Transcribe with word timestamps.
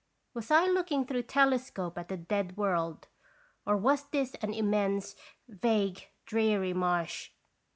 Was 0.33 0.49
I 0.49 0.65
looking 0.65 1.05
through 1.05 1.21
telescope 1.21 1.95
at 1.95 2.11
a 2.11 2.17
dead 2.17 2.57
world, 2.57 3.07
or 3.67 3.77
was 3.77 4.05
this 4.05 4.33
an 4.41 4.51
immense, 4.51 5.15
vague, 5.47 6.07
dreary 6.25 6.73
marsh? 6.73 7.29